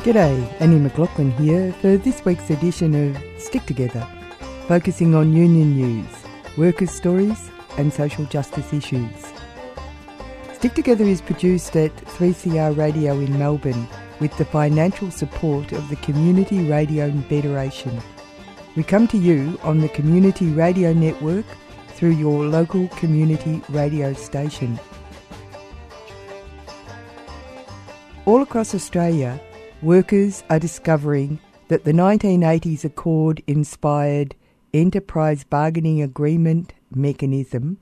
[0.00, 4.06] G'day, Annie McLaughlin here for this week's edition of Stick Together,
[4.66, 6.06] focusing on union news,
[6.56, 9.12] workers' stories, and social justice issues.
[10.54, 13.86] Stick Together is produced at 3CR Radio in Melbourne
[14.20, 18.00] with the financial support of the Community Radio Federation.
[18.76, 21.44] We come to you on the Community Radio Network
[21.88, 24.80] through your local community radio station.
[28.24, 29.38] All across Australia,
[29.82, 34.34] workers are discovering that the 1980s Accord inspired
[34.74, 37.78] enterprise bargaining agreement mechanism,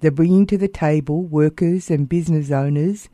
[0.00, 3.08] the bringing to the table workers and business owners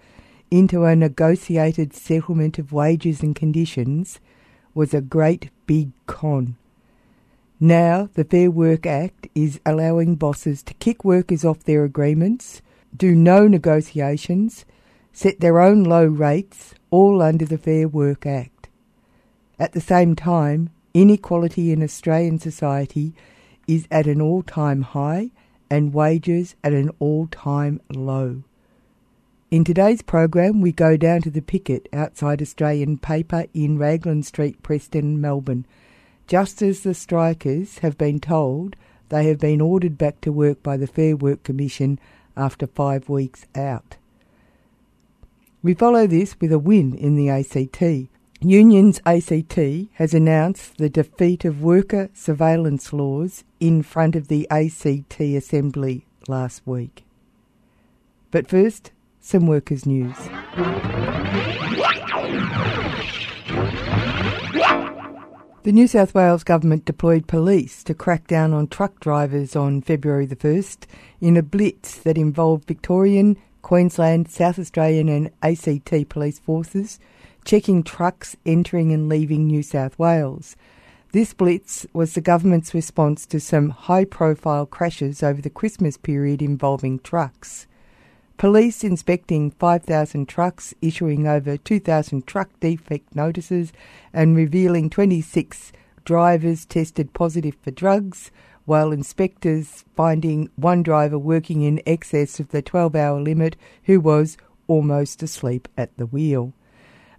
[0.51, 4.21] into a negotiated settlement of wages and conditions,
[4.75, 6.57] was a great big con.
[7.59, 12.61] Now, the Fair Work Act is allowing bosses to kick workers off their agreements,
[12.95, 14.67] do no negotiations,
[15.13, 18.69] set their own low rates, all under the Fair Work Act.
[19.59, 23.15] At the same time, inequality in Australian society
[23.67, 25.33] is at an all time high
[25.69, 28.45] and wages at an all time low.
[29.51, 34.63] In today's program, we go down to the picket outside Australian Paper in Raglan Street,
[34.63, 35.67] Preston, Melbourne
[36.27, 38.77] just as the strikers have been told
[39.09, 41.99] they have been ordered back to work by the Fair Work Commission
[42.37, 43.97] after five weeks out.
[45.65, 48.11] We follow this with a win in the ACT.
[48.41, 49.57] Unions ACT
[49.93, 56.63] has announced the defeat of worker surveillance laws in front of the ACT Assembly last
[56.67, 57.05] week.
[58.33, 60.17] But first, some workers' news.
[65.63, 70.27] The New South Wales government deployed police to crack down on truck drivers on February
[70.27, 70.87] the 1st
[71.21, 76.99] in a blitz that involved Victorian, Queensland, South Australian, and ACT police forces
[77.45, 80.57] checking trucks entering and leaving New South Wales.
[81.13, 86.41] This blitz was the government's response to some high profile crashes over the Christmas period
[86.41, 87.67] involving trucks.
[88.39, 93.73] Police inspecting 5,000 trucks, issuing over 2,000 truck defect notices,
[94.13, 95.73] and revealing 26
[96.05, 98.31] drivers tested positive for drugs,
[98.65, 104.37] while inspectors finding one driver working in excess of the 12 hour limit who was
[104.67, 106.53] almost asleep at the wheel.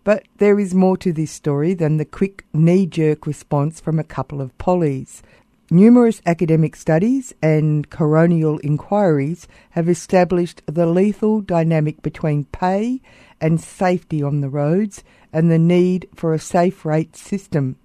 [0.04, 4.04] But there is more to this story than the quick knee jerk response from a
[4.04, 5.24] couple of pollies.
[5.72, 13.02] Numerous academic studies and coronial inquiries have established the lethal dynamic between pay
[13.40, 17.78] and safety on the roads and the need for a safe rate system.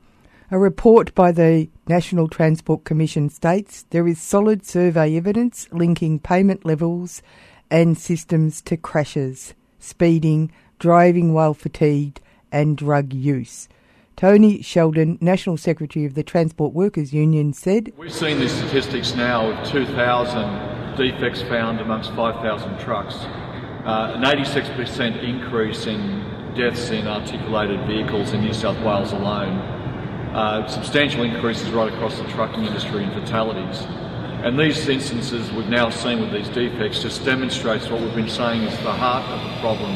[0.51, 6.65] A report by the National Transport Commission states there is solid survey evidence linking payment
[6.65, 7.21] levels
[7.71, 13.69] and systems to crashes, speeding, driving while fatigued, and drug use.
[14.17, 19.51] Tony Sheldon, National Secretary of the Transport Workers Union, said We've seen these statistics now
[19.51, 23.17] of 2,000 defects found amongst 5,000 trucks,
[23.85, 29.78] uh, an 86% increase in deaths in articulated vehicles in New South Wales alone,
[30.39, 33.83] uh, substantial increases right across the trucking industry in fatalities.
[34.45, 38.63] And these instances we've now seen with these defects just demonstrates what we've been saying
[38.63, 39.91] is the heart of the problem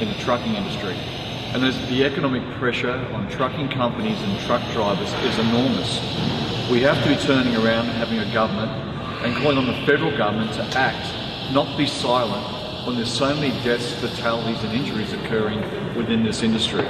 [0.00, 0.94] in the trucking industry
[1.50, 5.98] and the economic pressure on trucking companies and truck drivers is enormous.
[6.70, 8.70] We have to be turning around and having a government
[9.24, 11.12] and calling on the federal government to act,
[11.52, 15.60] not be silent when there's so many deaths, fatalities and injuries occurring
[15.96, 16.86] within this industry.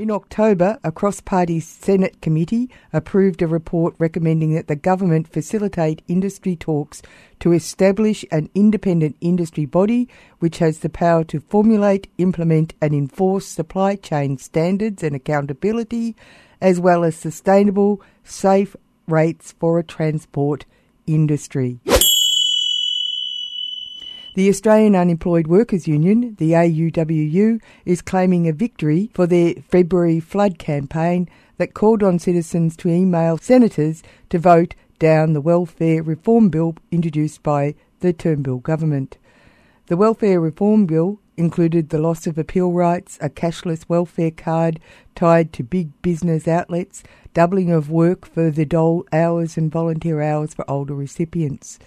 [0.00, 6.00] In October, a cross party Senate committee approved a report recommending that the government facilitate
[6.08, 7.02] industry talks
[7.40, 13.44] to establish an independent industry body which has the power to formulate, implement, and enforce
[13.44, 16.16] supply chain standards and accountability,
[16.62, 18.74] as well as sustainable, safe
[19.06, 20.64] rates for a transport
[21.06, 21.78] industry.
[24.40, 30.58] The Australian Unemployed Workers Union, the AUWU, is claiming a victory for their February flood
[30.58, 31.28] campaign
[31.58, 37.42] that called on citizens to email senators to vote down the welfare reform bill introduced
[37.42, 39.18] by the Turnbull government.
[39.88, 44.80] The welfare reform bill included the loss of appeal rights, a cashless welfare card
[45.14, 47.02] tied to big business outlets,
[47.34, 51.78] doubling of work for the dole hours and volunteer hours for older recipients.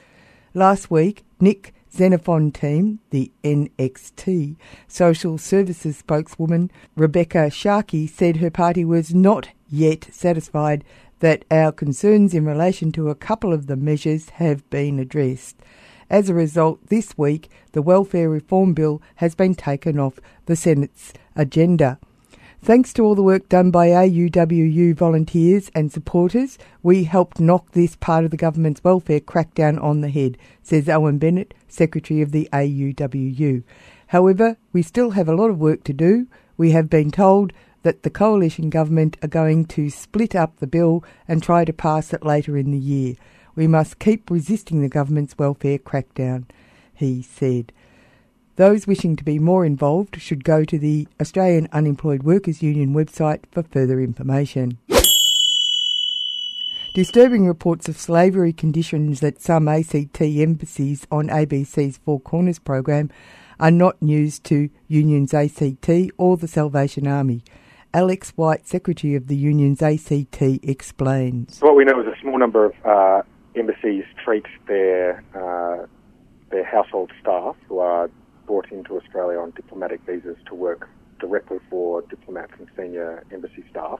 [0.53, 4.55] Last week, Nick Xenophon team, the NXT,
[4.87, 10.83] social services spokeswoman Rebekha Sharkie said her party was not yet satisfied
[11.19, 15.57] that our concerns in relation to a couple of the measures have been addressed.
[16.09, 21.13] As a result, this week the Welfare Reform Bill has been taken off the Senate's
[21.35, 21.99] agenda.
[22.63, 27.97] Thanks to all the work done by AUWU volunteers and supporters, we helped knock this
[27.97, 32.47] part of the government's welfare crackdown on the head, says Owen Bennett, Secretary of the
[32.53, 33.63] AUWU.
[34.07, 36.27] However, we still have a lot of work to do.
[36.55, 37.51] We have been told
[37.81, 42.13] that the coalition government are going to split up the bill and try to pass
[42.13, 43.15] it later in the year.
[43.57, 46.45] We must keep resisting the government's welfare crackdown,
[46.93, 47.73] he said.
[48.55, 53.45] Those wishing to be more involved should go to the Australian Unemployed Workers Union website
[53.51, 54.77] for further information.
[56.93, 63.09] Disturbing reports of slavery conditions at some ACT embassies on ABC's Four Corners program
[63.59, 65.89] are not news to Unions ACT
[66.19, 67.43] or the Salvation Army.
[67.91, 71.59] Alex White, Secretary of the Unions ACT, explains.
[71.59, 73.23] What we know is a small number of uh,
[73.55, 75.87] embassies treat their uh,
[76.51, 78.11] their household staff who are
[78.45, 83.99] brought into Australia on diplomatic visas to work directly for diplomats and senior embassy staff,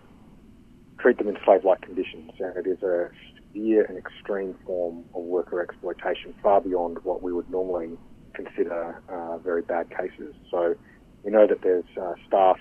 [1.00, 3.10] treat them in slave-like conditions, and it is a
[3.54, 7.98] severe and extreme form of worker exploitation, far beyond what we would normally
[8.34, 10.34] consider uh, very bad cases.
[10.52, 10.76] So
[11.24, 12.58] we know that there's uh, staff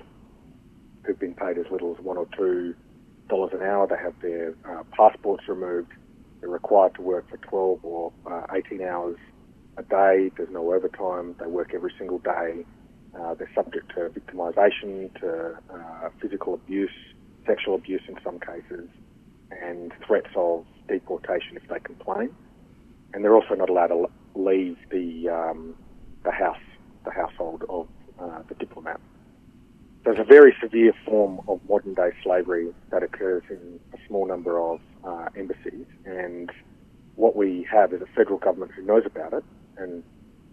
[1.04, 2.74] who've been paid as little as one or two
[3.28, 3.86] dollars an hour.
[3.86, 5.92] They have their uh, passports removed.
[6.40, 9.16] They're required to work for 12 or uh, 18 hours
[9.76, 10.30] a day.
[10.36, 11.34] There's no overtime.
[11.38, 12.64] They work every single day.
[13.18, 16.90] Uh, they're subject to victimisation, to uh, physical abuse,
[17.46, 18.88] sexual abuse in some cases,
[19.50, 22.30] and threats of deportation if they complain.
[23.12, 25.74] And they're also not allowed to leave the um,
[26.24, 26.56] the house,
[27.04, 27.86] the household of
[28.18, 29.00] uh, the diplomat.
[30.04, 34.58] There's a very severe form of modern day slavery that occurs in a small number
[34.58, 36.50] of uh, embassies, and
[37.14, 39.44] what we have is a federal government who knows about it
[39.82, 40.02] and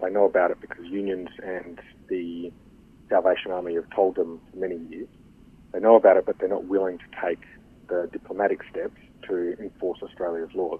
[0.01, 2.51] they know about it because unions and the
[3.09, 5.07] Salvation Army have told them for many years.
[5.73, 7.41] They know about it, but they're not willing to take
[7.87, 10.79] the diplomatic steps to enforce Australia's laws.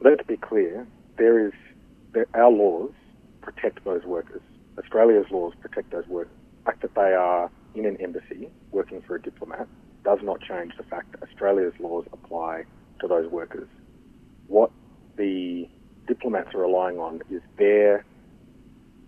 [0.00, 0.86] Let's be clear,
[1.16, 1.52] there is
[2.12, 2.92] there, our laws
[3.40, 4.42] protect those workers.
[4.78, 6.32] Australia's laws protect those workers.
[6.58, 9.68] The fact that they are in an embassy working for a diplomat
[10.04, 12.64] does not change the fact that Australia's laws apply
[13.00, 13.68] to those workers.
[14.46, 14.70] What
[15.16, 15.68] the
[16.06, 18.04] diplomats are relying on is their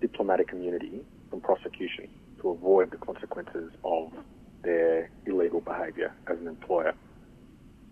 [0.00, 1.00] diplomatic immunity
[1.30, 2.08] from prosecution
[2.40, 4.12] to avoid the consequences of
[4.62, 6.94] their illegal behaviour as an employer.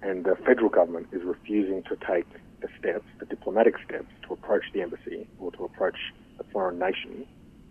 [0.02, 2.26] And the federal government is refusing to take
[2.60, 5.96] the steps, the diplomatic steps, to approach the embassy or to approach
[6.38, 7.26] the foreign nation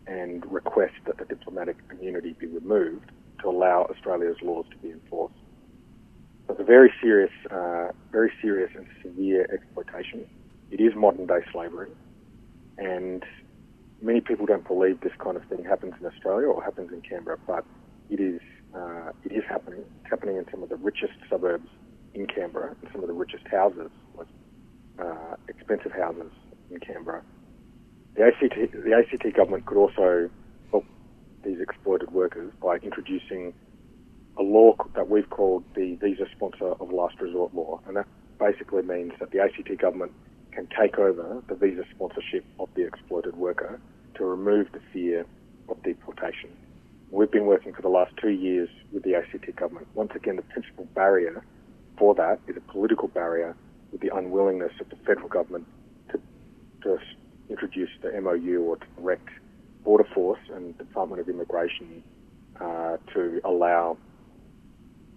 [0.08, 5.36] and request that the diplomatic immunity be removed to allow Australia's laws to be enforced.
[6.50, 10.43] It's a very serious, uh, very serious and severe exploitation it
[10.86, 11.90] is modern day slavery,
[12.78, 13.24] and
[14.02, 17.38] many people don't believe this kind of thing happens in Australia or happens in Canberra,
[17.48, 17.66] but
[18.10, 18.42] it is
[18.76, 19.84] uh, it is happening.
[20.02, 21.68] It's happening in some of the richest suburbs
[22.14, 24.28] in Canberra, and some of the richest houses, like
[25.00, 26.32] uh, expensive houses
[26.70, 27.24] in Canberra.
[28.16, 30.30] The ACT the ACT government could also
[30.72, 30.86] help
[31.44, 33.54] these exploited workers by introducing
[34.38, 38.08] a law that we've called the visa sponsor of last resort law, and that
[38.40, 40.12] basically means that the ACT government
[40.54, 43.80] can take over the visa sponsorship of the exploited worker
[44.16, 45.26] to remove the fear
[45.70, 46.50] of deportation.
[47.12, 49.88] We've been working for the last two years with the ACT government.
[49.94, 51.44] Once again, the principal barrier
[51.98, 53.56] for that is a political barrier
[53.92, 55.68] with the unwillingness of the federal government
[56.12, 56.20] to,
[56.82, 56.98] to
[57.50, 59.30] introduce the MOU or to direct
[59.84, 62.04] Border Force and Department of Immigration
[62.60, 63.98] uh, to allow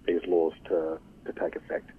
[0.07, 1.91] these laws to, to take effect.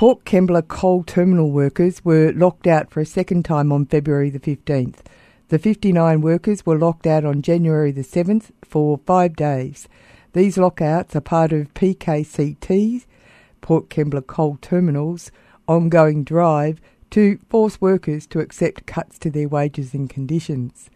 [0.00, 4.40] Port Kembla coal terminal workers were locked out for a second time on February the
[4.40, 5.00] 15th.
[5.48, 9.88] The 59 workers were locked out on January the 7th for five days.
[10.32, 13.06] These lockouts are part of PKCT's,
[13.60, 15.30] Port Kembla Coal Terminal's,
[15.68, 16.80] ongoing drive
[17.10, 20.88] to force workers to accept cuts to their wages and conditions.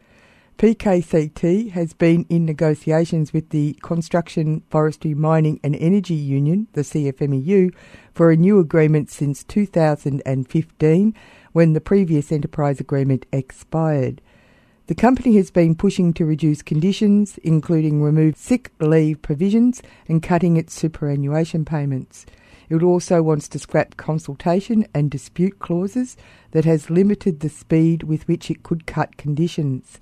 [0.56, 7.74] PKCT has been in negotiations with the Construction, Forestry, Mining and Energy Union, the CFMEU,
[8.12, 11.14] for a new agreement since 2015
[11.52, 14.22] when the previous enterprise agreement expired.
[14.86, 20.56] The company has been pushing to reduce conditions, including remove sick leave provisions and cutting
[20.56, 22.26] its superannuation payments.
[22.68, 26.16] It also wants to scrap consultation and dispute clauses
[26.52, 29.98] that has limited the speed with which it could cut conditions.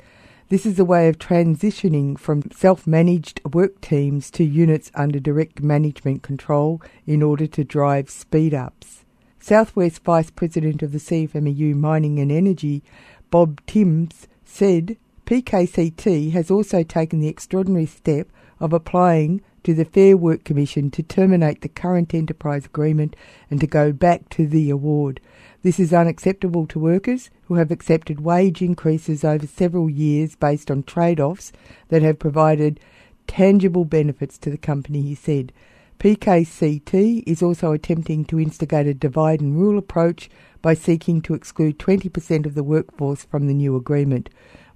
[0.52, 5.62] This is a way of transitioning from self managed work teams to units under direct
[5.62, 9.06] management control in order to drive speed ups.
[9.40, 12.82] Southwest Vice President of the CFMEU Mining and Energy,
[13.30, 18.28] Bob Timbs, said PKCT has also taken the extraordinary step
[18.60, 23.16] of applying to the Fair Work Commission to terminate the current enterprise agreement
[23.50, 25.18] and to go back to the award.
[25.62, 30.82] This is unacceptable to workers who have accepted wage increases over several years based on
[30.82, 31.52] trade offs
[31.88, 32.80] that have provided
[33.28, 35.52] tangible benefits to the company, he said.
[36.00, 40.28] PKCT is also attempting to instigate a divide and rule approach
[40.62, 44.30] by seeking to exclude 20% of the workforce from the new agreement.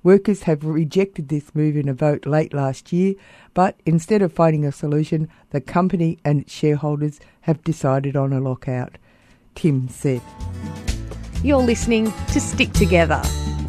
[0.04, 3.14] Workers have rejected this move in a vote late last year,
[3.54, 8.38] but instead of finding a solution, the company and its shareholders have decided on a
[8.38, 8.98] lockout.
[9.56, 10.20] Tim said.
[11.42, 13.20] You're listening to Stick Together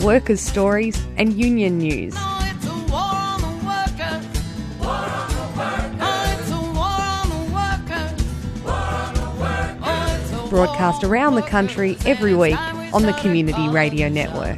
[0.02, 2.14] Workers' Stories and Union News.
[10.50, 12.58] Broadcast around the country every week
[12.94, 14.58] on the Community Radio Network.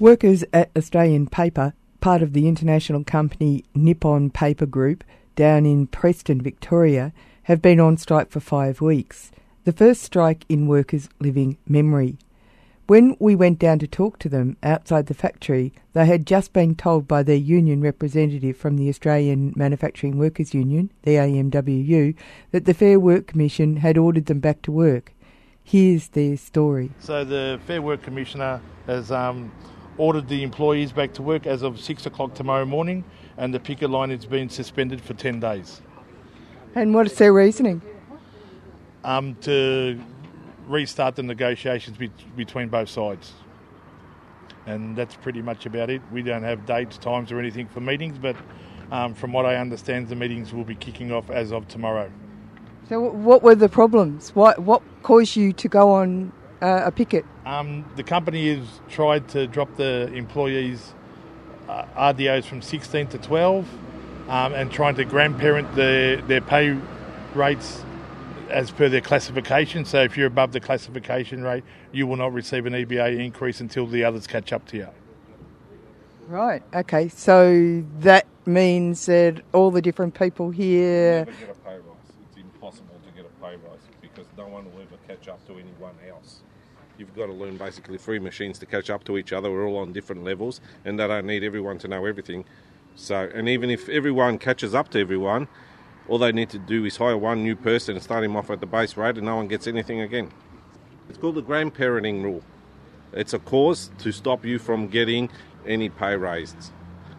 [0.00, 5.04] Workers at Australian Paper, part of the international company Nippon Paper Group,
[5.36, 7.12] down in Preston, Victoria,
[7.44, 9.30] have been on strike for five weeks,
[9.64, 12.18] the first strike in workers' living memory.
[12.86, 16.74] When we went down to talk to them outside the factory, they had just been
[16.74, 22.14] told by their union representative from the Australian Manufacturing Workers Union, the AMWU,
[22.50, 25.14] that the Fair Work Commission had ordered them back to work.
[25.62, 26.90] Here's their story.
[26.98, 29.50] So the Fair Work Commissioner has um,
[29.96, 33.04] ordered the employees back to work as of six o'clock tomorrow morning,
[33.38, 35.80] and the picket line has been suspended for ten days.
[36.74, 37.80] And what is their reasoning?
[39.04, 40.00] Um, to
[40.66, 43.32] restart the negotiations be- between both sides.
[44.66, 46.00] And that's pretty much about it.
[46.10, 48.34] We don't have dates, times, or anything for meetings, but
[48.90, 52.10] um, from what I understand, the meetings will be kicking off as of tomorrow.
[52.88, 54.34] So, what were the problems?
[54.34, 57.24] What what caused you to go on uh, a picket?
[57.46, 60.94] Um, the company has tried to drop the employees'
[61.68, 63.66] uh, RDOs from 16 to 12
[64.28, 66.78] um, and trying to grandparent the, their pay
[67.34, 67.82] rates
[68.50, 69.84] as per their classification.
[69.84, 73.86] So if you're above the classification rate, you will not receive an EBA increase until
[73.86, 74.88] the others catch up to you.
[76.28, 76.62] Right.
[76.74, 77.08] Okay.
[77.08, 81.24] So that means that all the different people here.
[81.24, 81.82] never get a pay rise.
[82.28, 85.52] It's impossible to get a pay rise because no one will ever catch up to
[85.52, 86.40] anyone else.
[86.96, 89.50] You've got to learn basically three machines to catch up to each other.
[89.50, 92.44] We're all on different levels, and they don't need everyone to know everything.
[92.96, 95.48] So, and even if everyone catches up to everyone,
[96.08, 98.60] all they need to do is hire one new person and start him off at
[98.60, 100.30] the base rate, and no one gets anything again.
[101.08, 102.42] It's called the grandparenting rule.
[103.12, 105.30] It's a cause to stop you from getting
[105.66, 106.72] any pay raises.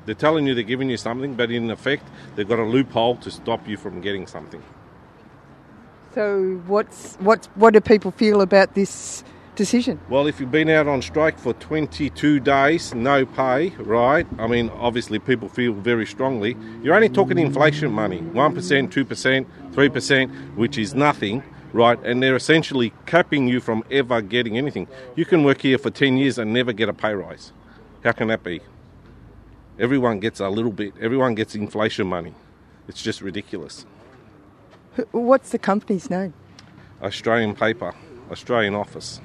[0.06, 3.32] They're telling you they're giving you something, but in effect, they've got a loophole to
[3.32, 4.62] stop you from getting something.
[6.14, 7.48] So what's what?
[7.56, 9.24] What do people feel about this
[9.56, 10.00] decision?
[10.10, 14.28] Well, if you've been out on strike for 22 days, no pay, right?
[14.38, 16.56] I mean, obviously people feel very strongly.
[16.82, 21.44] You're only talking inflation money 1%, 2%, 3%, which is nothing,
[21.74, 22.00] right?
[22.04, 24.88] And they're essentially capping you from ever getting anything.
[25.16, 27.52] You can work here for 10 years and never get a pay rise.
[28.04, 28.62] How can that be?
[29.78, 32.34] Everyone gets a little bit, everyone gets inflation money.
[32.88, 33.86] It's just ridiculous.
[35.12, 36.34] What's the company's name?
[37.02, 37.94] Australian paper,
[38.32, 39.20] Australian office.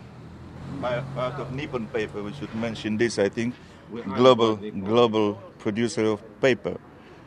[0.79, 3.55] My part of Nippon Paper, we should mention this, I think,
[4.15, 6.79] global global producer of paper.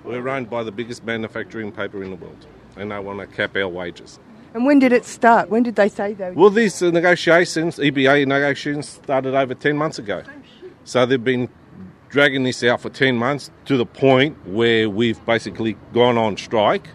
[0.03, 2.45] We're owned by the biggest manufacturing paper in the world,
[2.75, 4.19] and they want to cap our wages.
[4.53, 5.50] And when did it start?
[5.50, 6.31] When did they say they?
[6.31, 10.23] Well, these uh, negotiations, EBA negotiations, started over 10 months ago.
[10.83, 11.50] So they've been
[12.09, 16.88] dragging this out for 10 months to the point where we've basically gone on strike.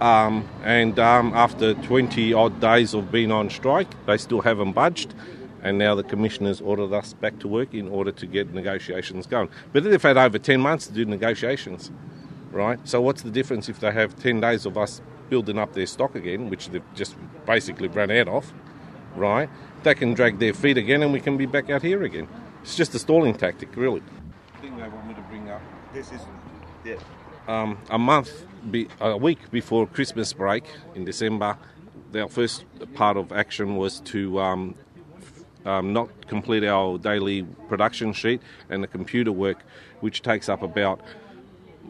[0.00, 5.12] Um, and um, after 20 odd days of being on strike, they still haven't budged.
[5.62, 9.50] And now the commissioners ordered us back to work in order to get negotiations going.
[9.72, 11.90] But they've had over 10 months to do negotiations,
[12.50, 12.78] right?
[12.88, 16.14] So, what's the difference if they have 10 days of us building up their stock
[16.14, 18.52] again, which they've just basically run out of,
[19.14, 19.48] right?
[19.82, 22.28] They can drag their feet again and we can be back out here again.
[22.62, 24.02] It's just a stalling tactic, really.
[24.54, 25.62] I think they want me to bring up
[25.94, 26.20] This is
[26.84, 26.96] yeah.
[27.48, 30.64] um, a month, be, a week before Christmas break
[30.94, 31.56] in December,
[32.14, 32.64] our first
[32.94, 34.74] part of action was to um,
[35.64, 39.62] um, not complete our daily production sheet and the computer work,
[40.00, 41.00] which takes up about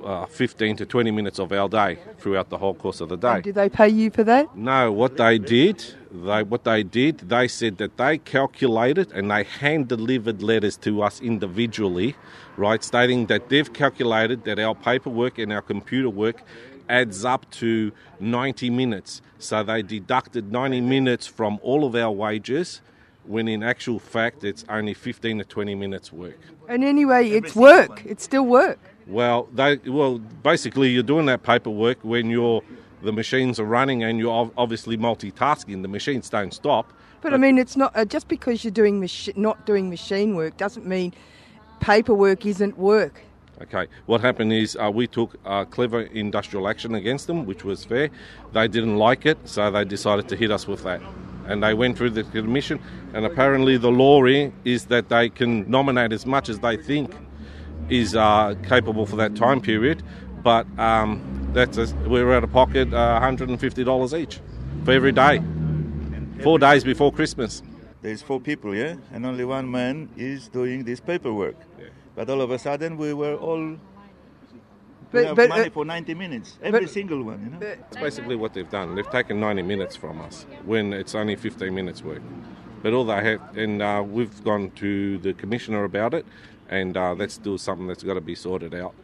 [0.05, 3.41] uh, 15 to 20 minutes of our day throughout the whole course of the day.
[3.43, 4.57] Did they pay you for that?
[4.57, 9.45] No, what they did, they what they did, they said that they calculated and they
[9.45, 12.17] hand delivered letters to us individually,
[12.57, 16.43] right, stating that they've calculated that our paperwork and our computer work
[16.89, 19.23] adds up to 90 minutes.
[19.39, 22.81] So they deducted 90 minutes from all of our wages,
[23.25, 26.39] when in actual fact it's only 15 to 20 minutes work.
[26.69, 28.03] And anyway, it's work.
[28.05, 28.79] It's still work.
[29.07, 32.63] Well, they well basically you're doing that paperwork when you're
[33.03, 35.83] the machines are running and you're obviously multitasking.
[35.83, 36.93] The machines don't stop.
[37.23, 40.57] But I mean, it's not uh, just because you're doing machi- not doing machine work
[40.57, 41.13] doesn't mean
[41.81, 43.21] paperwork isn't work.
[43.63, 47.85] Okay, what happened is uh, we took uh, clever industrial action against them, which was
[47.85, 48.09] fair.
[48.53, 51.03] They didn't like it, so they decided to hit us with that.
[51.47, 52.81] And they went through the commission,
[53.15, 57.13] and apparently the law is that they can nominate as much as they think
[57.89, 60.03] is uh, capable for that time period,
[60.43, 64.41] but um, that's a, we're out of pocket uh, $150 each
[64.85, 65.43] for every day,
[66.43, 67.63] four days before Christmas.
[68.03, 71.57] There's four people, yeah, and only one man is doing this paperwork.
[72.15, 73.77] But all of a sudden, we were all
[75.13, 77.59] But- we have but, money uh, for 90 minutes, every but- single one, you know.
[77.59, 78.95] That's basically what they've done.
[78.95, 82.23] They've taken 90 minutes from us when it's only 15 minutes work.
[82.83, 86.27] But all they have, and uh, we've gone to the commissioner about it,
[86.69, 88.95] and uh, that's still something that's got to be sorted out.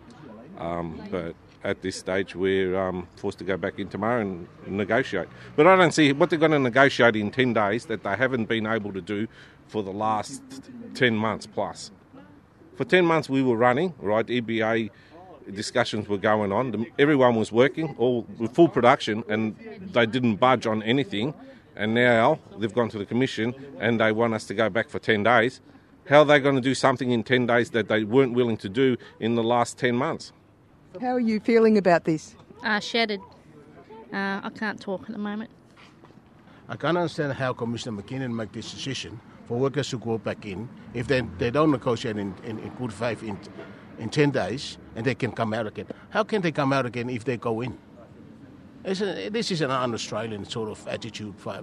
[0.58, 5.28] Um, but at this stage, we're um, forced to go back in tomorrow and negotiate.
[5.56, 8.46] But I don't see what they're going to negotiate in 10 days that they haven't
[8.46, 9.26] been able to do
[9.66, 10.42] for the last
[10.94, 11.90] 10 months plus.
[12.76, 14.26] For 10 months, we were running, right?
[14.26, 14.90] EBA
[15.52, 16.86] discussions were going on.
[16.98, 19.56] Everyone was working, all full production, and
[19.92, 21.34] they didn't budge on anything.
[21.76, 24.98] And now they've gone to the commission and they want us to go back for
[24.98, 25.60] 10 days.
[26.08, 28.68] How are they going to do something in 10 days that they weren't willing to
[28.68, 30.32] do in the last 10 months?
[31.00, 32.34] How are you feeling about this?
[32.62, 33.20] Uh, shattered.
[34.12, 35.50] Uh, I can't talk at the moment.
[36.68, 40.68] I can't understand how Commissioner McKinnon make this decision for workers to go back in
[40.94, 43.38] if they, they don't negotiate in, in, in good faith in,
[43.98, 45.86] in 10 days and they can come out again.
[46.10, 47.76] How can they come out again if they go in?
[48.86, 51.60] It's a, this is an un-Australian sort of attitude by,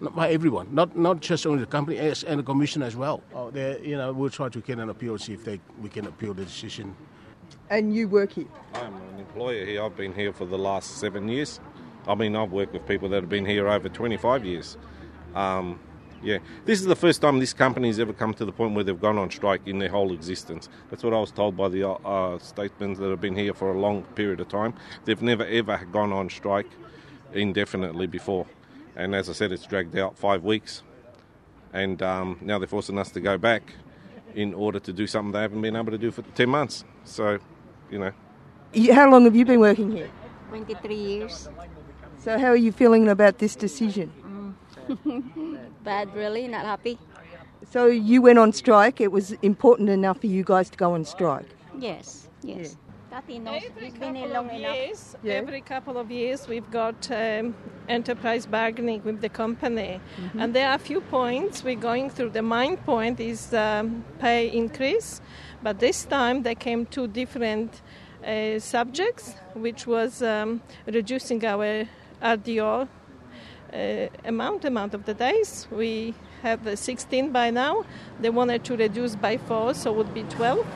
[0.00, 3.22] by everyone, not not just only the company as, and the commission as well.
[3.34, 3.52] Oh,
[3.82, 6.46] you know, we'll try to get an appeal, see if they, we can appeal the
[6.46, 6.96] decision.
[7.68, 8.46] And you work here.
[8.72, 9.84] I'm an employer here.
[9.84, 11.60] I've been here for the last seven years.
[12.08, 14.78] I mean, I've worked with people that have been here over 25 years.
[15.34, 15.78] Um,
[16.22, 18.84] yeah, this is the first time this company has ever come to the point where
[18.84, 20.68] they've gone on strike in their whole existence.
[20.90, 23.72] That's what I was told by the uh, uh, statesmen that have been here for
[23.72, 24.74] a long period of time.
[25.04, 26.70] They've never ever gone on strike
[27.32, 28.46] indefinitely before.
[28.94, 30.82] And as I said, it's dragged out five weeks.
[31.72, 33.72] And um, now they're forcing us to go back
[34.34, 36.84] in order to do something they haven't been able to do for 10 months.
[37.04, 37.38] So,
[37.90, 38.12] you know,
[38.94, 40.10] How long have you been working here?
[40.48, 41.48] 23 years.
[42.18, 44.12] So how are you feeling about this decision?
[45.84, 46.98] Bad, really, not happy.
[47.70, 49.00] So you went on strike.
[49.00, 51.46] It was important enough for you guys to go on strike.
[51.78, 52.76] Yes, yes.
[53.10, 55.34] Tati knows Every it's been couple long of years, Yeah.
[55.34, 57.54] every couple of years, we've got um,
[57.88, 60.40] enterprise bargaining with the company, Mm-hmm.
[60.40, 62.30] and there are a few points we're going through.
[62.30, 65.20] The main point is um, pay increase,
[65.62, 67.82] but this time they came two different
[68.26, 71.86] uh, subjects, which was um, reducing our
[72.22, 72.88] RDO
[73.72, 75.66] uh, amount amount of the days.
[75.70, 77.84] We have uh, 16 by now.
[78.20, 80.66] They wanted to reduce by four, so would be 12.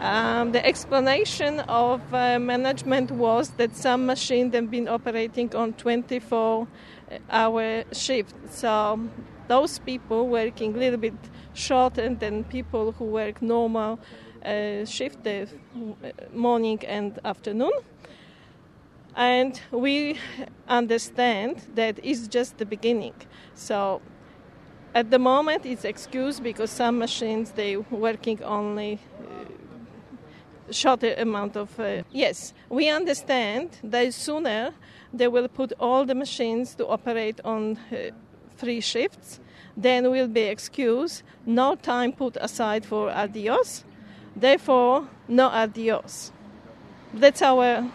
[0.00, 6.66] Um, the explanation of uh, management was that some machines have been operating on 24
[7.30, 8.34] hour shift.
[8.50, 9.00] So
[9.48, 11.14] those people working a little bit
[11.54, 14.00] shorter than people who work normal
[14.44, 15.46] uh, shift, the
[16.32, 17.72] morning and afternoon.
[19.14, 20.18] And we
[20.68, 23.14] understand that it's just the beginning.
[23.54, 24.00] So
[24.94, 31.78] at the moment it's excused because some machines they working only uh, shorter amount of
[31.78, 32.54] uh, yes.
[32.68, 34.72] We understand that sooner
[35.12, 38.10] they will put all the machines to operate on uh,
[38.56, 39.40] three shifts
[39.76, 43.84] then will be excused no time put aside for RDOs.
[44.36, 46.30] Therefore no RDOs.
[47.14, 47.90] That's our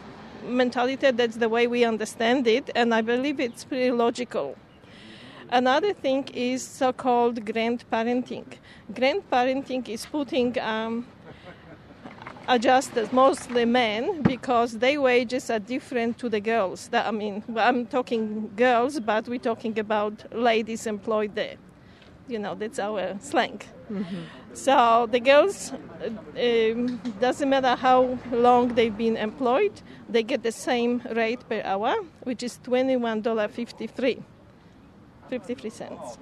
[0.47, 4.55] mentality that's the way we understand it and I believe it's pretty logical
[5.49, 8.45] Another thing is so-called grandparenting.
[8.91, 11.07] Grandparenting is putting um,
[12.49, 16.89] adjusters, mostly men, because their wages are different to the girls.
[16.91, 21.55] I mean, I'm talking girls, but we're talking about ladies employed there.
[22.27, 23.61] You know, that's our slang.
[24.53, 31.01] So the girls, um, doesn't matter how long they've been employed, they get the same
[31.11, 34.23] rate per hour, which is $21.53.
[35.29, 36.17] 53 cents.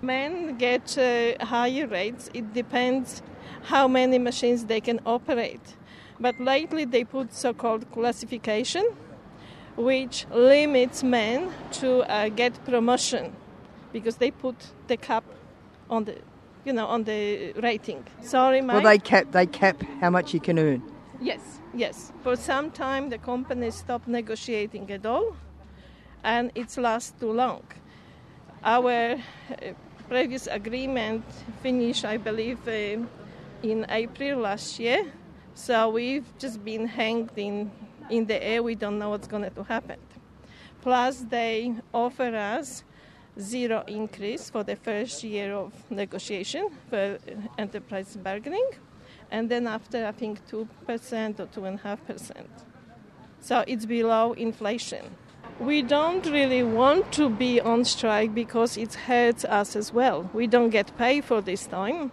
[0.00, 2.28] Men get uh, higher rates.
[2.34, 3.22] It depends
[3.64, 5.76] how many machines they can operate.
[6.18, 8.84] But lately they put so-called classification,
[9.76, 13.32] which limits men to uh, get promotion
[13.92, 15.24] because they put the cap
[15.90, 16.16] on the,
[16.64, 18.04] you know, on the rating.
[18.22, 18.74] Sorry, Mike.
[18.74, 20.82] Well, they cap they cap how much you can earn.
[21.20, 22.12] Yes, yes.
[22.22, 25.36] For some time, the company stopped negotiating at all,
[26.24, 27.62] and it's last too long.
[28.64, 29.18] Our uh,
[30.08, 31.24] previous agreement
[31.62, 33.04] finished, I believe, uh,
[33.62, 35.12] in April last year.
[35.54, 37.70] So we've just been hanged in,
[38.10, 38.62] in the air.
[38.62, 39.98] We don't know what's going to happen.
[40.80, 42.84] Plus, they offer us
[43.40, 47.18] zero increase for the first year of negotiation for
[47.58, 48.68] enterprise bargaining,
[49.30, 50.66] and then after, I think, 2%
[51.40, 52.46] or 2.5%.
[53.40, 55.04] So it's below inflation.
[55.58, 60.30] We don't really want to be on strike because it hurts us as well.
[60.32, 62.12] We don't get paid for this time,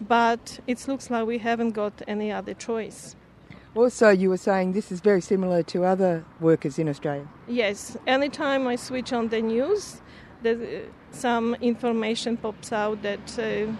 [0.00, 3.16] but it looks like we haven't got any other choice.
[3.74, 7.28] Also, you were saying this is very similar to other workers in Australia.
[7.46, 10.02] Yes, anytime I switch on the news,
[10.42, 13.72] there, some information pops out that uh,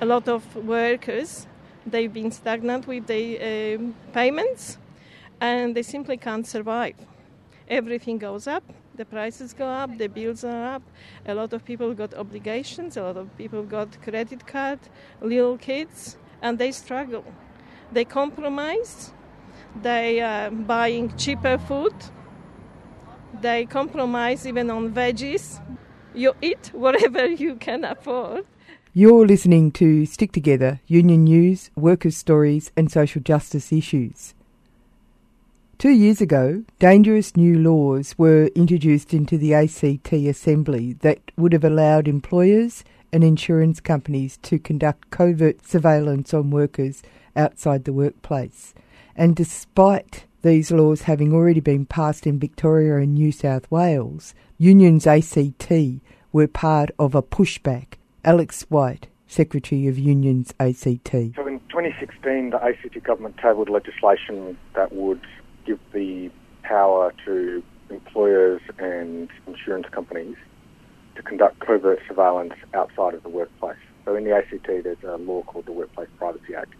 [0.00, 1.46] a lot of workers
[1.86, 3.78] they've been stagnant with their uh,
[4.12, 4.78] payments
[5.40, 6.94] and they simply can't survive.
[7.68, 8.62] Everything goes up,
[8.94, 10.82] the prices go up, the bills are up.
[11.26, 14.78] A lot of people got obligations, a lot of people got credit card,
[15.20, 17.24] little kids, and they struggle.
[17.92, 19.12] They compromise.
[19.82, 21.94] They are buying cheaper food.
[23.40, 25.60] They compromise even on veggies.
[26.14, 28.46] You eat whatever you can afford.
[28.92, 34.34] You're listening to Stick Together Union News, Workers' Stories, and Social Justice Issues.
[35.78, 41.64] Two years ago, dangerous new laws were introduced into the ACT Assembly that would have
[41.64, 47.02] allowed employers and insurance companies to conduct covert surveillance on workers
[47.34, 48.74] outside the workplace.
[49.16, 55.06] And despite these laws having already been passed in Victoria and New South Wales, Unions
[55.06, 55.72] ACT
[56.32, 57.94] were part of a pushback.
[58.26, 61.10] Alex White, Secretary of Unions ACT.
[61.34, 65.22] So in 2016, the ACT government tabled legislation that would
[65.64, 66.30] give the
[66.62, 70.36] power to employers and insurance companies
[71.14, 73.78] to conduct covert surveillance outside of the workplace.
[74.04, 76.74] So in the ACT, there's a law called the Workplace Privacy Act.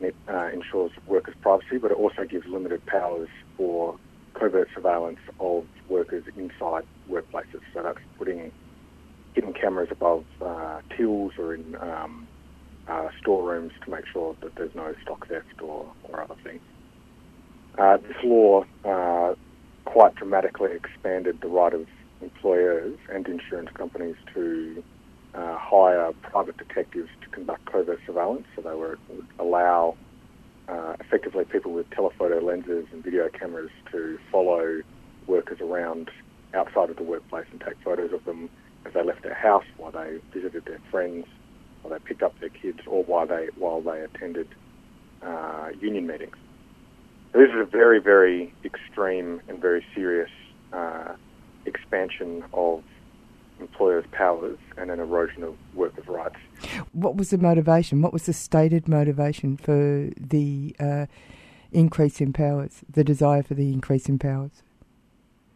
[0.00, 3.96] It uh, ensures workers' privacy, but it also gives limited powers for
[4.38, 7.62] covert surveillance of workers inside workplaces.
[7.72, 8.52] So that's putting
[9.34, 12.28] hidden cameras above uh, tills or in um,
[12.88, 16.60] uh, storerooms to make sure that there's no stock theft or, or other things.
[17.78, 19.34] Uh, this law uh,
[19.84, 21.86] quite dramatically expanded the right of
[22.20, 24.82] employers and insurance companies to
[25.36, 28.46] uh, hire private detectives to conduct covert surveillance.
[28.54, 29.96] So they were, would allow
[30.68, 34.80] uh, effectively people with telephoto lenses and video cameras to follow
[35.26, 36.10] workers around
[36.54, 38.48] outside of the workplace and take photos of them
[38.86, 41.26] as they left their house, while they visited their friends,
[41.82, 44.48] while they picked up their kids, or while they while they attended
[45.22, 46.36] uh, union meetings.
[47.32, 50.30] This is a very, very extreme and very serious
[50.72, 51.14] uh,
[51.66, 52.82] expansion of
[53.60, 56.36] employers' powers and an erosion of workers' rights.
[56.92, 58.02] What was the motivation?
[58.02, 61.06] What was the stated motivation for the uh,
[61.72, 64.62] increase in powers, the desire for the increase in powers?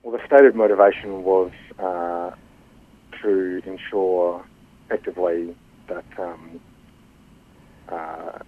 [0.03, 2.31] Well, the stated motivation was uh,
[3.23, 4.45] to ensure
[4.87, 5.55] effectively
[5.89, 6.61] that um,
[7.89, 8.39] uh,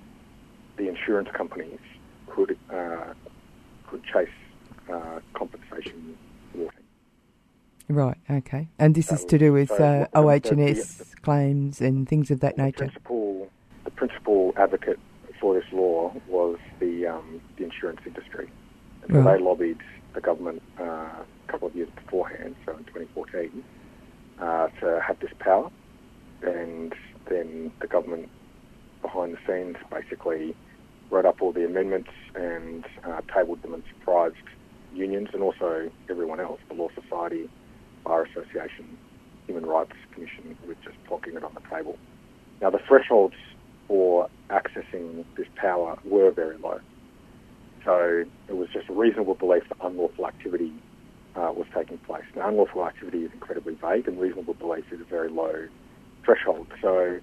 [0.77, 1.81] the insurance companies
[2.27, 3.13] could uh,
[3.87, 4.29] could chase
[4.91, 6.17] uh, compensation.
[7.89, 8.17] Right.
[8.31, 8.69] Okay.
[8.79, 12.87] And this is to do with so uh, OH&S claims and things of that nature.
[12.87, 13.51] Principal,
[13.85, 14.99] the principal advocate
[15.41, 18.49] for this law was the um, the insurance industry,
[19.03, 19.79] and so they lobbied
[20.15, 23.65] the government uh, a couple of years beforehand, so in 2014,
[24.39, 25.71] uh, to have this power,
[26.43, 26.95] and
[27.29, 28.29] then the government
[29.01, 30.55] behind the scenes basically
[31.11, 34.37] wrote up all the amendments and uh, tabled them and surprised
[34.95, 37.49] unions and also everyone else, the Law Society,
[38.05, 38.97] Bar Association,
[39.47, 41.99] Human Rights Commission, with just plonking it on the table.
[42.61, 43.35] Now, the thresholds
[43.89, 46.81] for accessing this power were very low.
[47.85, 50.73] So it was just a reasonable belief that unlawful activity
[51.35, 52.25] uh, was taking place.
[52.37, 55.67] Now, unlawful activity is incredibly vague, and reasonable belief is a very low
[56.25, 56.69] threshold.
[56.81, 57.19] So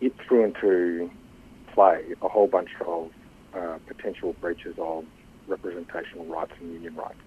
[0.00, 1.10] it threw into
[1.72, 3.10] play a whole bunch of
[3.54, 5.04] uh, potential breaches of
[5.46, 7.20] representational rights and union rights.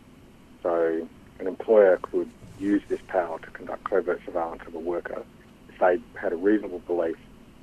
[0.62, 1.08] So
[1.40, 5.24] an employer could use this power to conduct covert surveillance of a worker
[5.70, 7.18] if they had a reasonable belief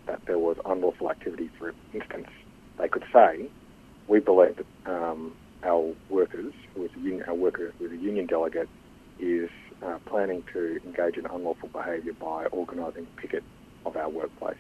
[0.07, 1.51] that there was unlawful activity.
[1.59, 2.29] For instance,
[2.79, 3.51] they could say,
[4.09, 7.97] "We believe that um, our workers, who is a union, our worker who is a
[7.97, 8.69] union delegate,
[9.19, 9.51] is
[9.83, 13.43] uh, planning to engage in unlawful behaviour by organising a picket
[13.85, 14.57] of our workplace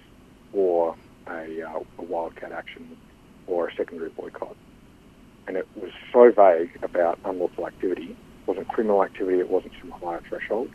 [0.52, 0.96] or
[1.28, 2.96] a, uh, a wildcat action
[3.46, 4.56] or a secondary boycott.
[5.46, 8.16] And it was so vague about unlawful activity.
[8.46, 10.70] It wasn't criminal activity, it wasn't some higher threshold.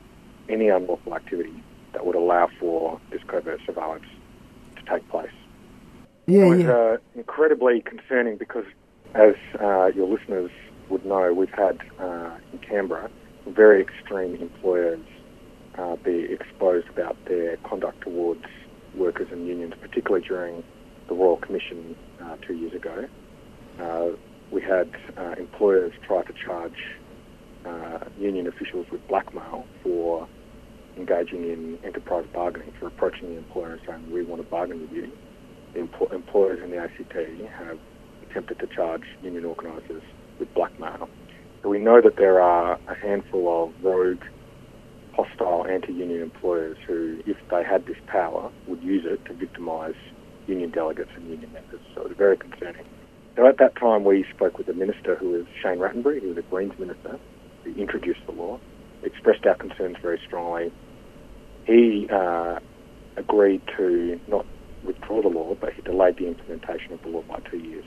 [0.50, 1.54] Any unlawful activity
[1.94, 4.06] that would allow for this covert surveillance
[4.76, 5.32] to take place.
[6.28, 6.72] Yeah, it was yeah.
[6.72, 8.66] uh, incredibly concerning because,
[9.16, 10.52] as uh, your listeners
[10.90, 13.10] would know, we've had uh, in Canberra
[13.48, 15.00] very extreme employers
[15.78, 18.44] uh, be exposed about their conduct towards
[18.96, 20.64] workers and unions, particularly during
[21.08, 23.08] the Royal Commission uh, two years ago.
[23.80, 24.10] Uh,
[24.52, 26.76] we had uh, employers try to charge
[28.22, 30.28] union officials with blackmail for
[30.98, 34.92] engaging in enterprise bargaining, for approaching the employer and saying, we want to bargain with
[34.92, 35.12] you.
[35.76, 37.14] Empl- employers in the ACT
[37.58, 37.80] have
[38.24, 40.04] attempted to charge union organisers
[40.40, 41.10] with blackmail.
[41.64, 44.22] So we know that there are a handful of rogue,
[45.14, 49.96] hostile anti-union employers who, if they had this power, would use it to victimise
[50.48, 51.82] union delegates and union members.
[51.96, 52.86] So it's very concerning.
[53.38, 56.38] So at that time, we spoke with the minister, who was Shane Rattenbury, who was
[56.38, 57.20] a Greens minister,
[57.66, 58.60] introduced the law,
[59.04, 60.72] expressed our concerns very strongly.
[61.66, 62.60] He uh,
[63.18, 64.46] agreed to not
[64.84, 67.86] withdraw the law, but he delayed the implementation of the law by two years.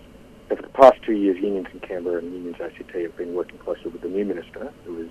[0.48, 3.58] So for the past two years, unions in Canberra and unions ACT have been working
[3.58, 5.10] closely with the new minister, who is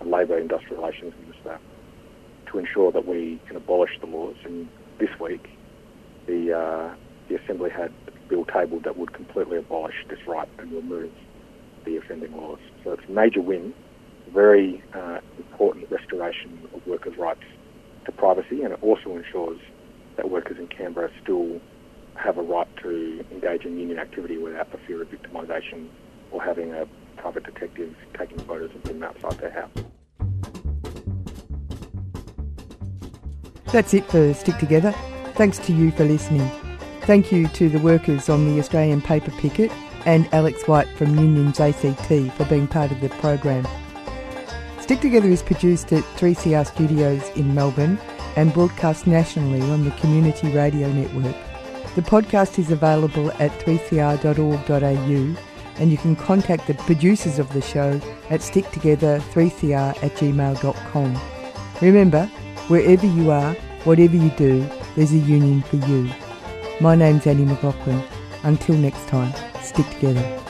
[0.00, 1.58] a Labor Industrial Relations Minister,
[2.46, 4.36] to ensure that we can abolish the laws.
[4.44, 5.48] And this week,
[6.26, 6.94] the uh,
[7.28, 11.12] the Assembly had a bill tabled that would completely abolish this right and remove
[11.84, 12.58] the offending laws.
[12.84, 13.74] So it's a major win,
[14.30, 17.44] very uh, important restoration of workers' rights
[18.04, 19.60] to privacy, and it also ensures
[20.16, 21.60] that workers in Canberra still
[22.16, 25.88] have a right to engage in union activity without the fear of victimisation
[26.30, 29.70] or having a private detective taking photos of them outside their house.
[33.72, 34.94] That's it for Stick Together.
[35.34, 36.50] Thanks to you for listening.
[37.02, 39.72] Thank you to the workers on the Australian Paper Picket
[40.04, 43.66] and Alex White from Unions ACT for being part of the program.
[44.82, 48.00] Stick Together is produced at 3CR Studios in Melbourne
[48.34, 51.36] and broadcast nationally on the Community Radio Network.
[51.94, 55.42] The podcast is available at 3cr.org.au
[55.80, 61.20] and you can contact the producers of the show at sticktogether3cr at gmail.com.
[61.80, 62.26] Remember,
[62.66, 66.10] wherever you are, whatever you do, there's a union for you.
[66.80, 68.02] My name's Annie McLaughlin.
[68.42, 70.41] Until next time, stick together.